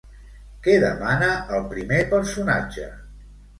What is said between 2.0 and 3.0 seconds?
personatge?